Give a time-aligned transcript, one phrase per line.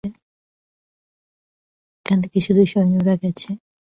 [1.99, 3.49] এখান থেকে শুধু সৈন্যরা গেছে।